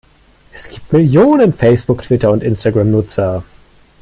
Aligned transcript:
Es 0.51 0.67
gibt 0.67 0.91
Millionen 0.93 1.53
Facebook-, 1.53 2.01
Twitter- 2.01 2.31
und 2.31 2.41
Instagram-Nutzer. 2.41 3.43